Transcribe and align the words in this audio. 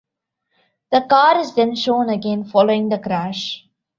The 0.91 1.01
car 1.01 1.37
is 1.37 1.53
then 1.53 1.75
shown 1.75 2.09
again 2.09 2.43
following 2.45 2.89
the 2.89 2.97
crash. 2.97 3.67